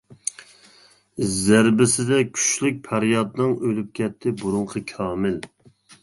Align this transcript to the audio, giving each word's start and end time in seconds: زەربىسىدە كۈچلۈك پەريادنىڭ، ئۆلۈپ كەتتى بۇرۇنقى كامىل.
زەربىسىدە 1.33 2.17
كۈچلۈك 2.37 2.79
پەريادنىڭ، 2.87 3.53
ئۆلۈپ 3.67 3.91
كەتتى 4.01 4.33
بۇرۇنقى 4.39 4.83
كامىل. 4.93 5.37